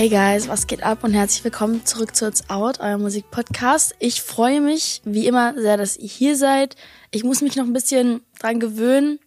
[0.00, 3.94] Hey guys, was geht ab und herzlich willkommen zurück zu It's Out, euer Musikpodcast.
[3.98, 6.74] Ich freue mich wie immer sehr, dass ihr hier seid.
[7.10, 9.18] Ich muss mich noch ein bisschen dran gewöhnen,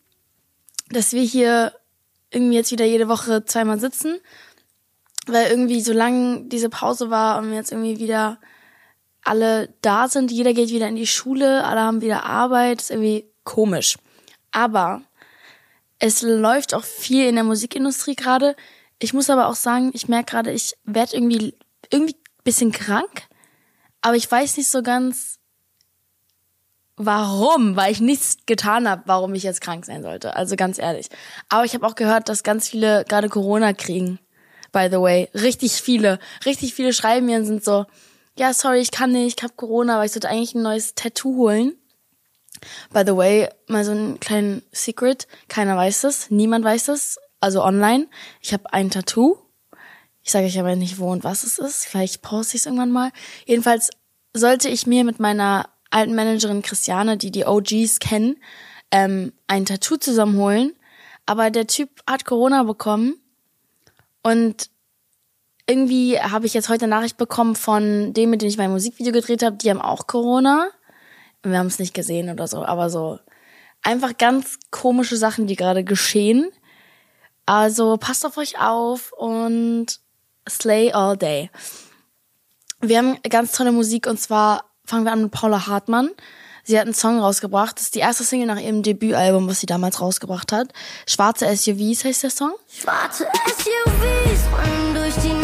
[0.90, 1.74] dass wir hier
[2.32, 4.20] irgendwie jetzt wieder jede Woche zweimal sitzen,
[5.28, 8.40] weil irgendwie so lange diese Pause war und wir jetzt irgendwie wieder
[9.24, 13.30] alle da sind, jeder geht wieder in die Schule, alle haben wieder Arbeit, ist irgendwie
[13.44, 14.00] komisch.
[14.50, 15.04] Aber
[16.00, 18.56] es läuft auch viel in der Musikindustrie gerade.
[19.04, 21.58] Ich muss aber auch sagen, ich merke gerade, ich werde irgendwie
[21.92, 22.16] irgendwie
[22.46, 23.24] bisschen krank,
[24.00, 25.40] aber ich weiß nicht so ganz
[26.96, 30.38] warum, weil ich nichts getan habe, warum ich jetzt krank sein sollte.
[30.38, 31.10] Also ganz ehrlich.
[31.50, 34.20] Aber ich habe auch gehört, dass ganz viele gerade Corona kriegen.
[34.72, 37.86] By the way, richtig viele, richtig viele schreiben mir und sind so,
[38.38, 41.36] ja, sorry, ich kann nicht, ich habe Corona, aber ich sollte eigentlich ein neues Tattoo
[41.36, 41.74] holen.
[42.94, 47.62] By the way, mal so ein kleinen Secret, keiner weiß das, niemand weiß das, also
[47.62, 48.08] online.
[48.40, 49.38] Ich habe ein Tattoo.
[50.24, 51.86] Ich sage euch aber nicht, wo und was es ist.
[51.86, 53.12] Vielleicht poste ich es irgendwann mal.
[53.46, 53.90] Jedenfalls
[54.34, 58.38] sollte ich mir mit meiner alten Managerin Christiane, die die OGs kennen,
[58.92, 60.74] ähm, ein Tattoo zusammenholen.
[61.26, 63.16] Aber der Typ hat Corona bekommen
[64.24, 64.70] und
[65.68, 69.44] irgendwie habe ich jetzt heute Nachricht bekommen von dem, mit dem ich mein Musikvideo gedreht
[69.44, 70.70] habe, die haben auch Corona.
[71.44, 73.20] Wir haben es nicht gesehen oder so, aber so
[73.82, 76.50] einfach ganz komische Sachen, die gerade geschehen.
[77.46, 80.00] Also passt auf euch auf und
[80.50, 81.50] slay all day.
[82.82, 86.10] Wir haben ganz tolle Musik und zwar fangen wir an mit Paula Hartmann.
[86.66, 87.76] Sie hat einen Song rausgebracht.
[87.76, 90.70] Das ist die erste Single nach ihrem Debütalbum, was sie damals rausgebracht hat.
[91.08, 92.54] Schwarze SUVs heißt der Song.
[92.72, 95.43] Schwarze SUVs rollen durch die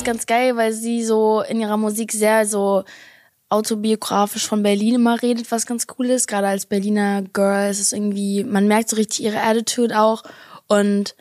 [0.00, 2.84] ist ganz geil, weil sie so in ihrer Musik sehr so
[3.50, 6.26] autobiografisch von Berlin immer redet, was ganz cool ist.
[6.26, 10.22] Gerade als Berliner Girl ist es irgendwie, man merkt so richtig ihre Attitude auch
[10.68, 11.14] und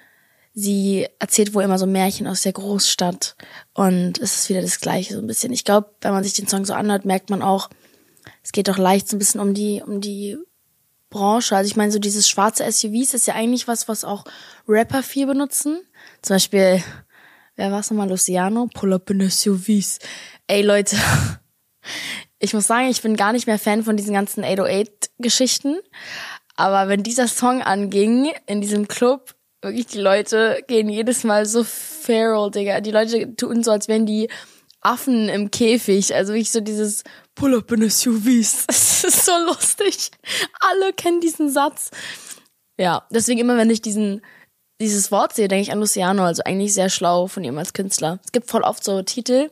[0.53, 3.35] sie erzählt wohl immer so Märchen aus der Großstadt
[3.73, 5.51] und es ist wieder das Gleiche so ein bisschen.
[5.51, 7.69] Ich glaube, wenn man sich den Song so anhört, merkt man auch,
[8.43, 10.37] es geht doch leicht so ein bisschen um die, um die
[11.09, 11.57] Branche.
[11.57, 14.23] Also ich meine, so dieses schwarze SUVs ist ja eigentlich was, was auch
[14.69, 15.81] Rapper viel benutzen.
[16.21, 16.81] Zum Beispiel,
[17.59, 18.09] wer war es nochmal?
[18.09, 18.69] Luciano?
[18.73, 19.99] Pull up in SUVs.
[20.47, 20.95] Ey Leute,
[22.39, 25.77] ich muss sagen, ich bin gar nicht mehr Fan von diesen ganzen 808-Geschichten.
[26.55, 31.63] Aber wenn dieser Song anging in diesem Club, wirklich die Leute gehen jedes Mal so
[31.63, 32.79] feral, Digga.
[32.79, 34.29] Die Leute tun so, als wären die
[34.79, 36.15] Affen im Käfig.
[36.15, 37.03] Also wirklich so dieses
[37.35, 38.67] Pull up in SUVs.
[38.67, 40.11] Das ist so lustig.
[40.61, 41.91] Alle kennen diesen Satz.
[42.77, 44.21] Ja, deswegen immer, wenn ich diesen
[44.79, 46.23] dieses Wort sehe, denke ich an Luciano.
[46.23, 48.19] Also eigentlich sehr schlau von ihm als Künstler.
[48.23, 49.49] Es gibt voll oft so Titel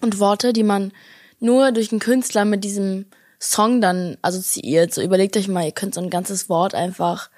[0.00, 0.92] und Worte, die man
[1.40, 3.06] nur durch einen Künstler mit diesem
[3.40, 4.94] Song dann assoziiert.
[4.94, 7.30] So überlegt euch mal, ihr könnt so ein ganzes Wort einfach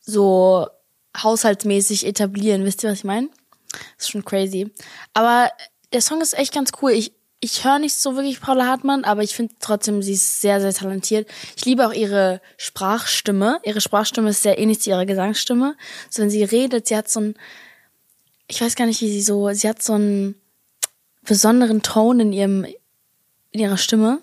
[0.00, 0.68] so
[1.16, 2.64] haushaltsmäßig etablieren.
[2.64, 3.28] Wisst ihr, was ich meine?
[3.70, 4.72] Das ist schon crazy.
[5.12, 5.50] Aber
[5.92, 6.92] der Song ist echt ganz cool.
[6.92, 10.60] Ich, ich höre nicht so wirklich Paula Hartmann, aber ich finde trotzdem, sie ist sehr,
[10.60, 11.28] sehr talentiert.
[11.56, 13.60] Ich liebe auch ihre Sprachstimme.
[13.62, 15.76] Ihre Sprachstimme ist sehr ähnlich zu ihrer Gesangsstimme.
[16.10, 17.34] So, wenn sie redet, sie hat so ein,
[18.48, 20.34] ich weiß gar nicht, wie sie so, sie hat so ein,
[21.28, 22.64] besonderen Ton in ihrem,
[23.50, 24.20] in ihrer Stimme,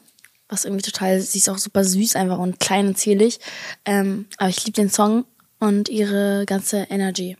[0.50, 3.40] was irgendwie total, sie ist auch super süß einfach und klein und zierlich.
[3.86, 5.26] Ähm, aber ich liebe den Song
[5.60, 7.38] und ihre ganze Energy.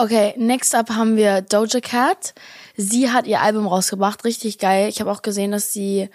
[0.00, 2.32] Okay, next up haben wir Doja Cat.
[2.76, 4.88] Sie hat ihr Album rausgebracht, richtig geil.
[4.88, 6.08] Ich habe auch gesehen, dass sie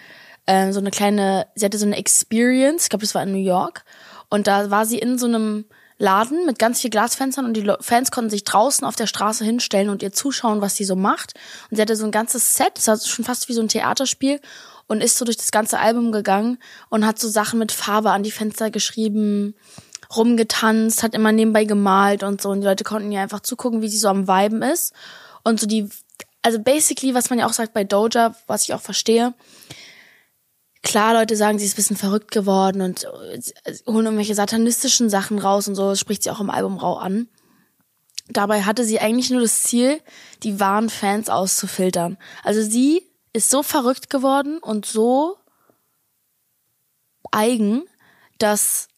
[0.46, 3.44] ähm, so eine kleine, sie hatte so eine Experience, ich glaube, das war in New
[3.44, 3.84] York.
[4.30, 5.66] Und da war sie in so einem
[5.98, 9.90] Laden mit ganz viel Glasfenstern und die Fans konnten sich draußen auf der Straße hinstellen
[9.90, 11.34] und ihr zuschauen, was sie so macht.
[11.70, 14.40] Und sie hatte so ein ganzes Set, das war schon fast wie so ein Theaterspiel
[14.86, 16.56] und ist so durch das ganze Album gegangen
[16.88, 19.54] und hat so Sachen mit Farbe an die Fenster geschrieben,
[20.16, 23.88] rumgetanzt, hat immer nebenbei gemalt und so und die Leute konnten ihr einfach zugucken, wie
[23.88, 24.92] sie so am Viben ist
[25.42, 25.88] und so die
[26.44, 29.32] also basically, was man ja auch sagt bei Doja, was ich auch verstehe,
[30.82, 35.38] klar, Leute sagen, sie ist ein bisschen verrückt geworden und äh, holen irgendwelche satanistischen Sachen
[35.38, 37.28] raus und so, das spricht sie auch im Album rau an.
[38.28, 40.00] Dabei hatte sie eigentlich nur das Ziel,
[40.42, 42.18] die wahren Fans auszufiltern.
[42.42, 43.02] Also sie
[43.32, 45.36] ist so verrückt geworden und so
[47.32, 47.84] eigen,
[48.38, 48.88] dass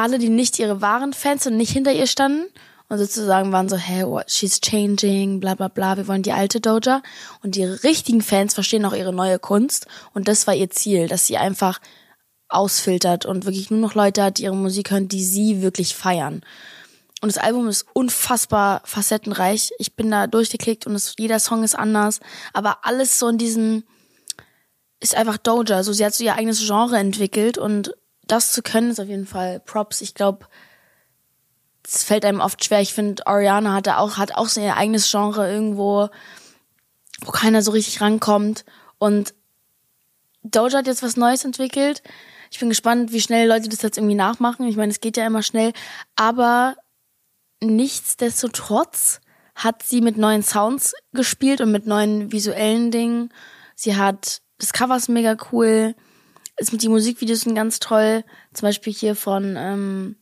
[0.00, 2.46] alle, die nicht ihre wahren Fans und nicht hinter ihr standen
[2.90, 6.60] und sozusagen waren so, hey, what, she's changing, bla bla bla, wir wollen die alte
[6.60, 7.02] Doja.
[7.40, 9.86] Und die richtigen Fans verstehen auch ihre neue Kunst.
[10.12, 11.80] Und das war ihr Ziel, dass sie einfach
[12.48, 16.42] ausfiltert und wirklich nur noch Leute hat, die ihre Musik hören, die sie wirklich feiern.
[17.22, 19.70] und das Album ist unfassbar facettenreich.
[19.78, 22.18] Ich bin da durchgeklickt und es, jeder Song ist anders.
[22.54, 23.84] Aber alles so in diesen,
[24.98, 25.84] ist einfach Doja.
[25.84, 27.94] So, sie hat so ihr eigenes Genre entwickelt und
[28.30, 30.00] das zu können ist auf jeden Fall Props.
[30.00, 30.46] Ich glaube,
[31.86, 32.80] es fällt einem oft schwer.
[32.80, 36.08] Ich finde, Ariana hat da auch, hat auch so ihr eigenes Genre irgendwo,
[37.22, 38.64] wo keiner so richtig rankommt.
[38.98, 39.34] Und
[40.42, 42.02] Doja hat jetzt was Neues entwickelt.
[42.50, 44.66] Ich bin gespannt, wie schnell Leute das jetzt irgendwie nachmachen.
[44.66, 45.72] Ich meine, es geht ja immer schnell.
[46.16, 46.76] Aber
[47.60, 49.20] nichtsdestotrotz
[49.54, 53.32] hat sie mit neuen Sounds gespielt und mit neuen visuellen Dingen.
[53.74, 55.94] Sie hat, das Cover ist mega cool.
[56.60, 58.22] Ist die Musikvideos sind ganz toll.
[58.52, 60.16] Zum Beispiel hier von ähm,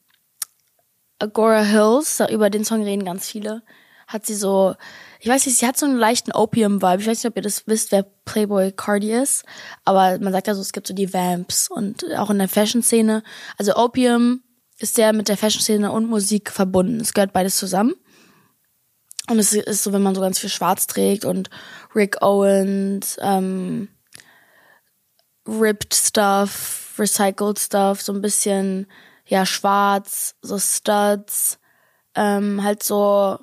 [1.18, 2.22] Agora Hills.
[2.30, 3.64] Über den Song reden ganz viele.
[4.06, 4.76] Hat sie so,
[5.18, 7.02] ich weiß nicht, sie hat so einen leichten Opium-Vibe.
[7.02, 9.44] Ich weiß nicht, ob ihr das wisst, wer Playboy Cardi ist.
[9.84, 13.24] Aber man sagt ja so, es gibt so die Vamps und auch in der Fashion-Szene.
[13.56, 14.44] Also Opium
[14.78, 17.00] ist sehr mit der Fashion-Szene und Musik verbunden.
[17.00, 17.94] Es gehört beides zusammen.
[19.28, 21.50] Und es ist so, wenn man so ganz viel Schwarz trägt und
[21.96, 23.88] Rick Owens, ähm,
[25.48, 28.86] ripped Stuff, recycled Stuff, so ein bisschen,
[29.26, 31.58] ja, schwarz, so Studs,
[32.14, 33.38] ähm, halt so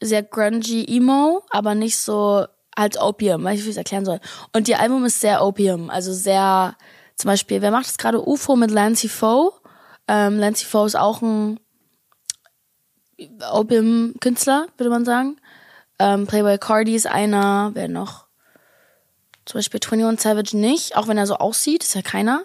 [0.00, 4.20] sehr grungy Emo, aber nicht so als Opium, weiß ich, wie es erklären soll.
[4.54, 6.76] Und ihr Album ist sehr Opium, also sehr,
[7.16, 8.26] zum Beispiel, wer macht das gerade?
[8.26, 9.52] UFO mit Lancy Foe.
[10.08, 11.60] Ähm, Lancy Foe ist auch ein
[13.52, 15.36] Opium-Künstler, würde man sagen.
[15.98, 18.21] Ähm, Playboy Cardi ist einer, wer noch?
[19.52, 22.44] Zum Beispiel 21 Savage nicht, auch wenn er so aussieht, ist ja keiner.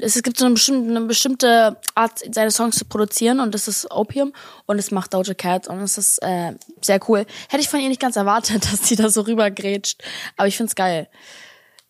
[0.00, 3.88] Es gibt so eine bestimmte, eine bestimmte Art, seine Songs zu produzieren und das ist
[3.92, 4.32] Opium
[4.66, 7.26] und es macht Doja Cat und das ist äh, sehr cool.
[7.48, 10.02] Hätte ich von ihr nicht ganz erwartet, dass sie da so rübergrätscht,
[10.36, 11.08] aber ich find's geil.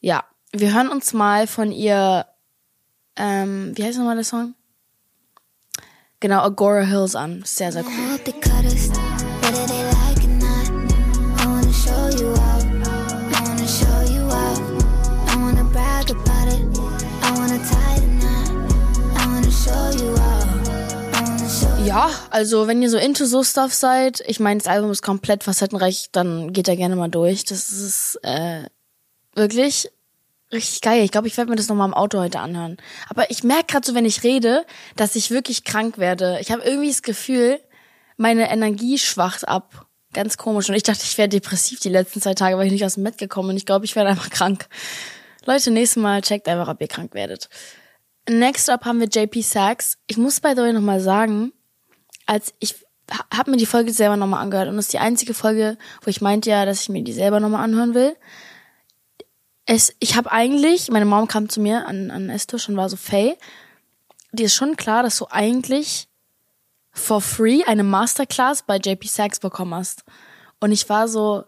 [0.01, 2.27] Ja, wir hören uns mal von ihr,
[3.17, 4.55] ähm, wie heißt nochmal der Song?
[6.21, 7.41] Genau, Agora Hills an.
[7.47, 8.19] Sehr, sehr cool.
[21.89, 25.43] Ja, also wenn ihr so into so Stuff seid, ich meine, das Album ist komplett
[25.43, 27.47] facettenreich, dann geht da gerne mal durch.
[27.47, 28.65] Das ist äh,
[29.35, 29.91] wirklich
[30.53, 31.03] richtig geil.
[31.03, 32.77] Ich glaube, ich werde mir das nochmal im Auto heute anhören.
[33.09, 36.37] Aber ich merke gerade so, wenn ich rede, dass ich wirklich krank werde.
[36.43, 37.59] Ich habe irgendwie das Gefühl,
[38.19, 39.87] meine Energie schwacht ab.
[40.13, 40.69] Ganz komisch.
[40.69, 43.05] Und ich dachte, ich wäre depressiv die letzten zwei Tage, weil ich nicht aus dem
[43.05, 44.69] Bett gekommen und ich glaube, ich werde einfach krank.
[45.47, 47.49] Leute, nächstes Mal checkt einfach, ob ihr krank werdet.
[48.29, 49.97] Next up haben wir JP Sachs.
[50.07, 51.55] Ich muss bei euch nochmal sagen,
[52.29, 52.77] als ich
[53.35, 56.21] habe mir die Folge selber nochmal angehört und das ist die einzige Folge, wo ich
[56.21, 58.15] meinte ja, dass ich mir die selber nochmal anhören will.
[59.65, 62.97] Es, ich habe eigentlich, meine Mom kam zu mir an, an Esstisch und war so,
[62.97, 63.37] Faye,
[64.33, 66.09] dir ist schon klar, dass du eigentlich
[66.91, 70.05] for free eine Masterclass bei JP Sachs bekommen hast.
[70.61, 71.45] Und ich war so,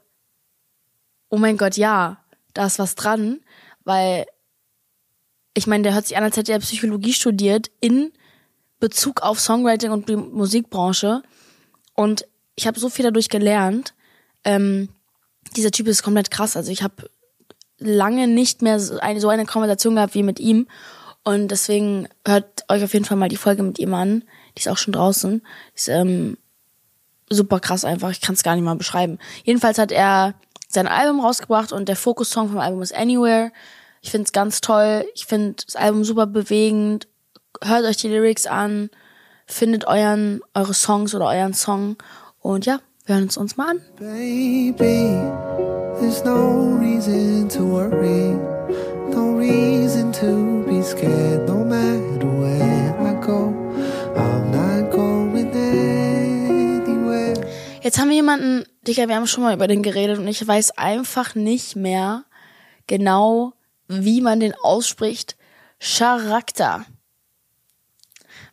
[1.28, 2.24] oh mein Gott, ja,
[2.54, 3.40] da ist was dran,
[3.84, 4.26] weil
[5.52, 8.12] ich meine, der hört sich an, als er Psychologie studiert in
[8.80, 11.22] Bezug auf Songwriting und die Musikbranche.
[11.94, 13.94] Und ich habe so viel dadurch gelernt.
[14.44, 14.88] Ähm,
[15.56, 16.56] dieser Typ ist komplett krass.
[16.56, 17.10] Also ich habe
[17.78, 20.66] lange nicht mehr so eine, so eine Konversation gehabt wie mit ihm.
[21.22, 24.24] Und deswegen hört euch auf jeden Fall mal die Folge mit ihm an.
[24.56, 25.42] Die ist auch schon draußen.
[25.74, 26.38] Ist ähm,
[27.28, 28.10] super krass einfach.
[28.10, 29.18] Ich kann es gar nicht mal beschreiben.
[29.44, 30.34] Jedenfalls hat er
[30.68, 33.52] sein Album rausgebracht und der Fokus-Song vom Album ist Anywhere.
[34.02, 35.04] Ich finde es ganz toll.
[35.14, 37.06] Ich finde das Album super bewegend
[37.62, 38.90] hört euch die Lyrics an,
[39.47, 41.97] findet euren, eure Songs oder euren Song
[42.40, 43.81] und ja, wir hören uns uns mal an.
[43.99, 45.17] Baby,
[46.00, 48.37] there's no reason to worry,
[49.11, 53.52] no reason to be scared, no matter where I go,
[54.17, 57.35] I'm not going anywhere.
[57.83, 60.79] Jetzt haben wir jemanden, Digga, wir haben schon mal über den geredet und ich weiß
[60.79, 62.25] einfach nicht mehr
[62.87, 63.52] genau,
[63.88, 65.37] wie man den ausspricht.
[65.81, 66.85] Charakter.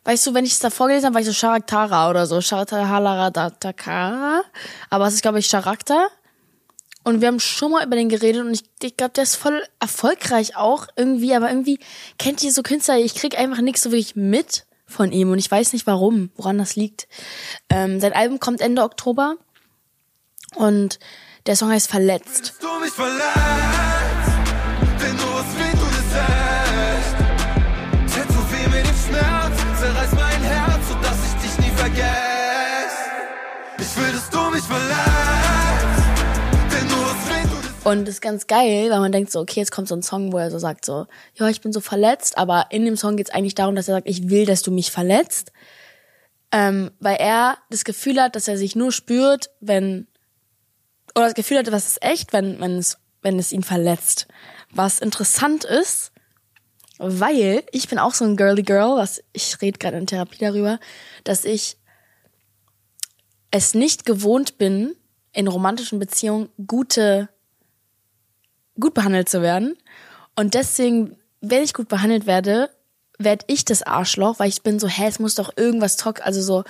[0.04, 2.40] Weißt du, wenn ich es da vorgelesen habe, war ich so Charaktara oder so.
[2.40, 4.42] Charaktara,
[4.90, 6.08] aber es ist, glaube ich, Charakter.
[7.04, 9.62] Und wir haben schon mal über den geredet und ich, ich glaube, der ist voll
[9.80, 11.78] erfolgreich auch irgendwie, aber irgendwie
[12.18, 15.50] kennt ihr so Künstler, ich krieg einfach nichts so wirklich mit von ihm und ich
[15.50, 17.08] weiß nicht warum, woran das liegt.
[17.70, 19.36] Ähm, sein Album kommt Ende Oktober
[20.56, 20.98] und
[21.46, 22.54] der Song heißt Verletzt.
[22.60, 23.87] Du mich verletzt?
[37.88, 40.30] Und das ist ganz geil, weil man denkt so, okay, jetzt kommt so ein Song,
[40.32, 43.28] wo er so sagt so, ja, ich bin so verletzt, aber in dem Song geht
[43.28, 45.52] es eigentlich darum, dass er sagt, ich will, dass du mich verletzt.
[46.52, 50.06] Ähm, weil er das Gefühl hat, dass er sich nur spürt, wenn
[51.14, 54.28] oder das Gefühl hat, was ist echt, wenn, wenn es, wenn es ihn verletzt.
[54.70, 56.12] Was interessant ist,
[56.98, 60.78] weil ich bin auch so ein girly girl, was ich rede gerade in Therapie darüber,
[61.24, 61.78] dass ich
[63.50, 64.94] es nicht gewohnt bin,
[65.32, 67.28] in romantischen Beziehungen gute,
[68.78, 69.76] gut behandelt zu werden.
[70.36, 72.70] Und deswegen, wenn ich gut behandelt werde,
[73.18, 76.40] werde ich das Arschloch, weil ich bin so, hä, es muss doch irgendwas toxisch, also
[76.40, 76.64] so,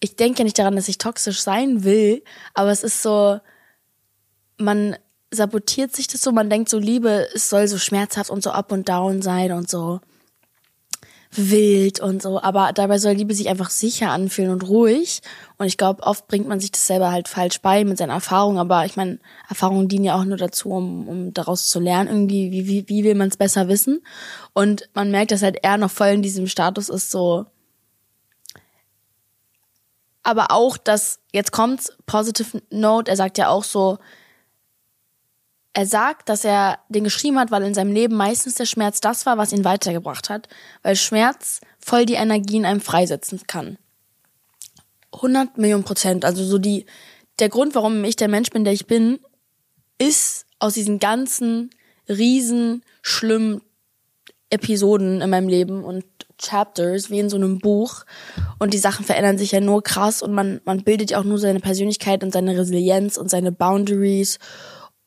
[0.00, 2.22] ich denke ja nicht daran, dass ich toxisch sein will,
[2.54, 3.40] aber es ist so,
[4.58, 4.96] man
[5.30, 8.70] sabotiert sich das so, man denkt so, Liebe, es soll so schmerzhaft und so up
[8.72, 10.00] und down sein und so
[11.30, 15.20] wild und so, aber dabei soll Liebe sich einfach sicher anfühlen und ruhig.
[15.58, 18.58] Und ich glaube, oft bringt man sich das selber halt falsch bei mit seinen Erfahrungen,
[18.58, 19.18] aber ich meine,
[19.48, 23.04] Erfahrungen dienen ja auch nur dazu, um, um daraus zu lernen, irgendwie, wie, wie, wie
[23.04, 24.00] will man es besser wissen.
[24.54, 27.46] Und man merkt, dass halt er noch voll in diesem Status ist, so.
[30.22, 33.98] Aber auch, dass, jetzt kommt's, Positive Note, er sagt ja auch so,
[35.78, 39.26] er sagt, dass er den geschrieben hat, weil in seinem Leben meistens der Schmerz das
[39.26, 40.48] war, was ihn weitergebracht hat,
[40.82, 43.78] weil Schmerz voll die Energie in einem freisetzen kann.
[45.12, 46.24] 100 Millionen Prozent.
[46.24, 46.84] Also so die,
[47.38, 49.20] der Grund, warum ich der Mensch bin, der ich bin,
[49.98, 51.70] ist aus diesen ganzen
[52.08, 53.60] riesen schlimmen
[54.50, 56.04] Episoden in meinem Leben und
[56.42, 58.04] Chapters, wie in so einem Buch.
[58.58, 61.38] Und die Sachen verändern sich ja nur krass und man, man bildet ja auch nur
[61.38, 64.40] seine Persönlichkeit und seine Resilienz und seine Boundaries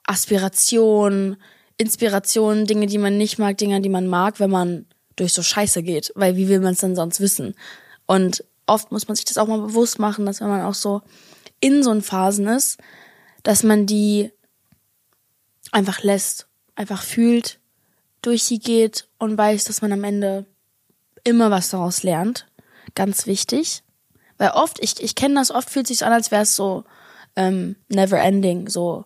[0.05, 1.37] Aspiration,
[1.77, 5.83] Inspiration, Dinge, die man nicht mag, Dinge, die man mag, wenn man durch so Scheiße
[5.83, 6.11] geht.
[6.15, 7.55] Weil wie will man es denn sonst wissen?
[8.05, 11.01] Und oft muss man sich das auch mal bewusst machen, dass wenn man auch so
[11.59, 12.77] in so Phasen ist,
[13.43, 14.31] dass man die
[15.71, 17.59] einfach lässt, einfach fühlt,
[18.21, 20.45] durch sie geht und weiß, dass man am Ende
[21.23, 22.47] immer was daraus lernt.
[22.95, 23.83] Ganz wichtig.
[24.37, 26.83] Weil oft, ich, ich kenne das, oft fühlt sich an, als wäre es so
[27.35, 29.05] ähm, never ending, so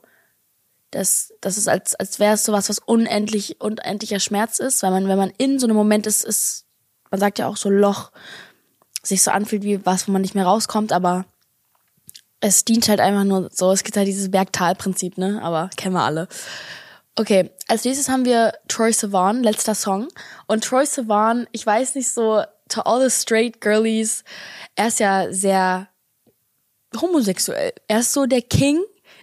[0.95, 5.09] dass, dass es als, als wäre es sowas, was unendlich, unendlicher Schmerz ist, weil man,
[5.09, 6.65] wenn man in so einem Moment ist, ist,
[7.11, 8.11] man sagt ja auch so Loch,
[9.03, 11.25] sich so anfühlt wie was, wo man nicht mehr rauskommt, aber
[12.39, 16.03] es dient halt einfach nur so, es gibt halt dieses Bergtal-Prinzip, ne, aber kennen wir
[16.03, 16.29] alle.
[17.17, 20.07] Okay, als nächstes haben wir Troy Sivan, letzter Song.
[20.47, 24.23] Und Troy Sivan, ich weiß nicht so, to all the straight girlies,
[24.75, 25.89] er ist ja sehr
[26.99, 27.73] homosexuell.
[27.89, 28.81] Er ist so der King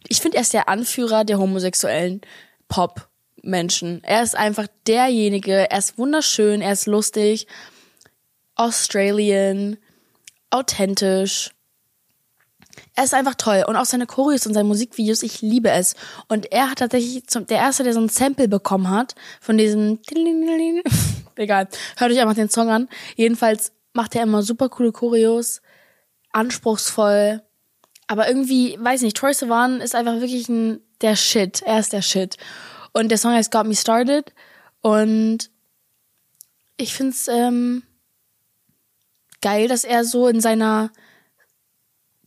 [0.09, 2.21] ich finde, er ist der Anführer der homosexuellen
[2.69, 4.03] Pop-Menschen.
[4.05, 7.47] Er ist einfach derjenige, er ist wunderschön, er ist lustig,
[8.55, 9.79] Australian,
[10.51, 11.51] authentisch.
[12.95, 15.95] Er ist einfach toll und auch seine Choreos und seine Musikvideos, ich liebe es.
[16.29, 20.01] Und er hat tatsächlich zum, der erste, der so ein Sample bekommen hat von diesem
[21.37, 22.89] egal, hört euch einfach den Song an.
[23.17, 25.61] Jedenfalls macht er immer super coole Choreos,
[26.33, 27.43] anspruchsvoll,
[28.13, 31.63] aber irgendwie, weiß nicht, Troy Sivan ist einfach wirklich ein, der Shit.
[31.63, 32.37] Er ist der Shit.
[32.93, 34.35] Und der Song heißt Got Me Started.
[34.83, 35.51] Und
[36.77, 37.85] ich find's ähm,
[39.41, 40.91] geil, dass er so in seiner,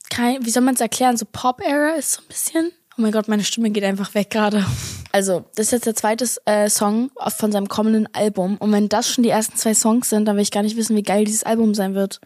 [0.09, 2.71] kein, wie soll man es erklären, so Pop-Era ist so ein bisschen.
[2.97, 4.65] Oh mein Gott, meine Stimme geht einfach weg gerade.
[5.11, 8.57] Also, das ist jetzt der zweite äh, Song von seinem kommenden Album.
[8.57, 10.95] Und wenn das schon die ersten zwei Songs sind, dann will ich gar nicht wissen,
[10.95, 12.21] wie geil dieses Album sein wird.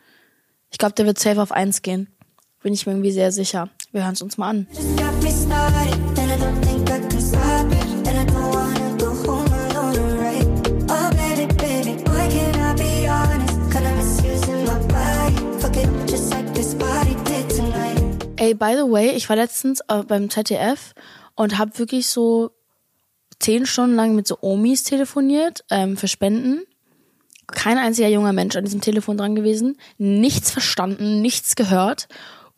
[0.71, 2.07] Ich glaube, der wird safe auf eins gehen.
[2.61, 3.69] Bin ich mir irgendwie sehr sicher.
[3.91, 4.67] Wir hören es uns mal an.
[18.35, 20.93] Ey, by the way, ich war letztens äh, beim ZDF
[21.35, 22.51] und habe wirklich so
[23.39, 26.63] zehn Stunden lang mit so Omis telefoniert ähm, für Spenden.
[27.47, 32.07] Kein einziger junger Mensch an diesem Telefon dran gewesen, nichts verstanden, nichts gehört.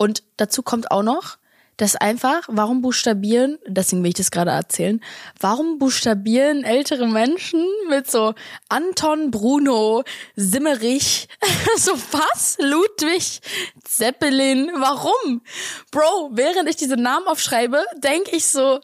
[0.01, 1.37] Und dazu kommt auch noch,
[1.77, 4.99] dass einfach, warum buchstabieren, deswegen will ich das gerade erzählen,
[5.39, 8.33] warum buchstabieren ältere Menschen mit so
[8.67, 10.03] Anton, Bruno,
[10.35, 11.27] Simmerich,
[11.77, 12.57] so was?
[12.59, 13.41] Ludwig,
[13.83, 15.43] Zeppelin, warum?
[15.91, 18.79] Bro, während ich diese Namen aufschreibe, denke ich so,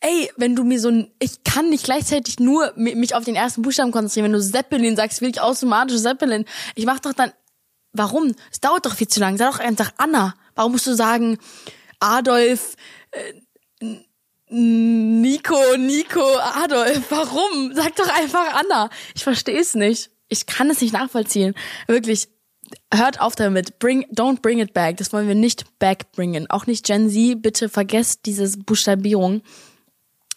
[0.00, 3.62] ey, wenn du mir so ein, ich kann nicht gleichzeitig nur mich auf den ersten
[3.62, 4.26] Buchstaben konzentrieren.
[4.26, 6.44] Wenn du Zeppelin sagst, will ich automatisch Zeppelin.
[6.74, 7.32] Ich mach doch dann,
[7.94, 8.34] warum?
[8.52, 9.38] Es dauert doch viel zu lang.
[9.38, 10.34] Sag doch einfach Anna.
[10.54, 11.38] Warum musst du sagen,
[11.98, 12.76] Adolf,
[13.10, 13.34] äh,
[14.48, 17.04] Nico, Nico, Adolf?
[17.10, 17.72] Warum?
[17.74, 18.90] Sag doch einfach Anna.
[19.14, 20.10] Ich verstehe es nicht.
[20.28, 21.54] Ich kann es nicht nachvollziehen.
[21.86, 22.28] Wirklich.
[22.92, 23.78] Hört auf damit.
[23.78, 24.96] Bring, don't bring it back.
[24.96, 26.48] Das wollen wir nicht backbringen.
[26.50, 27.42] Auch nicht Gen Z.
[27.42, 29.42] Bitte vergesst diese Buchstabierung.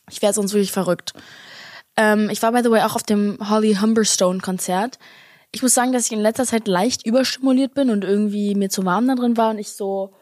[0.10, 1.14] Ich werde sonst wirklich verrückt.
[1.96, 4.98] Ähm, ich war by the way auch auf dem Holly Humberstone Konzert.
[5.54, 8.86] Ich muss sagen, dass ich in letzter Zeit leicht überstimuliert bin und irgendwie mir zu
[8.86, 10.14] warm da drin war und ich so,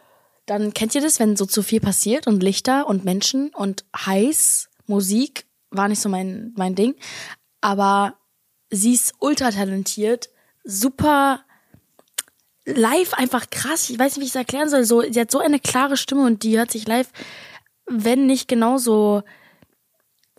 [0.46, 4.70] dann kennt ihr das, wenn so zu viel passiert und Lichter und Menschen und heiß,
[4.88, 6.96] Musik war nicht so mein, mein Ding.
[7.62, 8.16] Aber
[8.70, 10.30] sie ist ultra talentiert,
[10.66, 11.46] super
[12.66, 13.90] live einfach krass.
[13.90, 14.84] Ich weiß nicht, wie ich es erklären soll.
[14.84, 17.10] So, sie hat so eine klare Stimme und die hört sich live,
[17.86, 19.24] wenn nicht genauso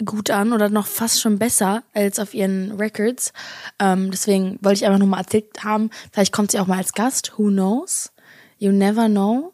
[0.04, 3.32] gut an oder noch fast schon besser als auf ihren Records.
[3.78, 6.92] Ähm, deswegen wollte ich einfach nur mal erzählt haben, vielleicht kommt sie auch mal als
[6.92, 7.32] Gast.
[7.36, 8.12] Who knows?
[8.58, 9.52] You never know.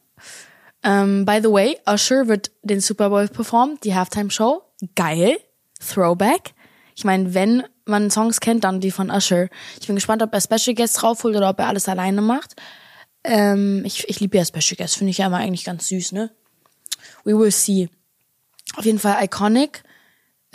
[0.85, 4.63] Um, by the way, Usher wird den Super Bowl performen, die Halftime Show.
[4.95, 5.39] Geil.
[5.81, 6.55] Throwback.
[6.95, 9.49] Ich meine, wenn man Songs kennt, dann die von Usher.
[9.81, 12.57] Ich bin gespannt, ob er Special Guests draufholt oder ob er alles alleine macht.
[13.25, 16.31] Ähm, ich ich liebe ja Special Guests, finde ich ja immer eigentlich ganz süß, ne?
[17.25, 17.89] We will see.
[18.77, 19.83] Auf jeden Fall iconic.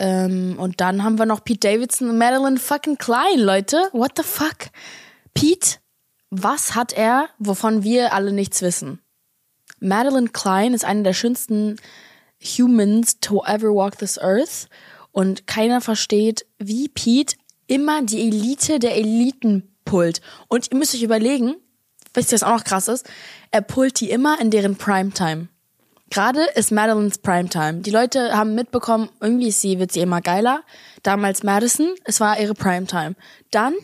[0.04, 3.88] Ähm, und dann haben wir noch Pete Davidson und Madeline fucking Klein, Leute.
[3.92, 4.68] What the fuck?
[5.32, 5.78] Pete,
[6.28, 9.00] was hat er, wovon wir alle nichts wissen?
[9.80, 11.76] Madeline Klein ist eine der schönsten
[12.38, 14.68] Humans to ever walk this earth.
[15.10, 20.20] Und keiner versteht, wie Pete immer die Elite der Eliten pullt.
[20.48, 21.54] Und ihr müsst euch überlegen,
[22.12, 23.08] wisst ihr, was auch noch krass ist?
[23.50, 25.48] Er pullt die immer in deren Primetime.
[26.10, 27.80] Gerade ist Madelyns Primetime.
[27.80, 30.62] Die Leute haben mitbekommen, irgendwie ist sie, wird sie immer geiler.
[31.02, 33.14] Damals Madison, es war ihre Primetime.
[33.50, 33.74] Dann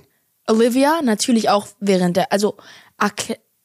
[0.46, 2.56] Olivia, natürlich auch während der, also,
[2.98, 3.10] ah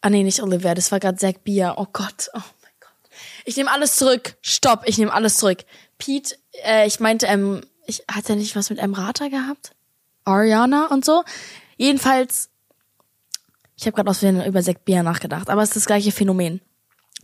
[0.09, 1.75] nee, nicht Olivia, das war gerade Zack Bia.
[1.77, 3.12] Oh Gott, oh mein Gott.
[3.43, 4.35] Ich nehme alles zurück.
[4.41, 5.65] Stopp, ich nehme alles zurück.
[5.97, 9.71] Pete, äh, ich meinte, ähm, ich, hat er nicht was mit Emrata gehabt?
[10.24, 11.24] Ariana und so?
[11.77, 12.50] Jedenfalls,
[13.75, 16.62] ich habe gerade aus über Zack Bia nachgedacht, aber es ist das gleiche Phänomen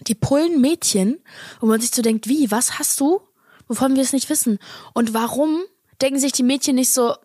[0.07, 1.23] die pullen Mädchen,
[1.59, 3.21] wo man sich so denkt, wie, was hast du,
[3.67, 4.59] wovon wir es nicht wissen?
[4.93, 5.61] Und warum
[6.01, 7.15] denken sich die Mädchen nicht so,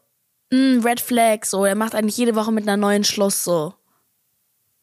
[0.50, 3.74] mm, Red Flag, so, er macht eigentlich jede Woche mit einer neuen Schluss, so.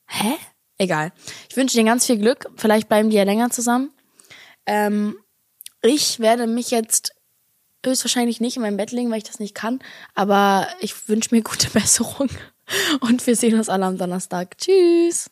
[0.08, 0.36] Hä?
[0.78, 1.12] Egal.
[1.50, 2.50] Ich wünsche dir ganz viel Glück.
[2.56, 3.92] Vielleicht bleiben die ja länger zusammen.
[4.66, 5.18] Ähm,
[5.82, 7.14] ich werde mich jetzt
[7.86, 9.80] höchstwahrscheinlich nicht in meinem Bett legen, weil ich das nicht kann.
[10.16, 12.30] Aber ich wünsche mir gute Besserung.
[13.02, 14.58] Und wir sehen uns alle am Donnerstag.
[14.58, 15.30] Tschüss.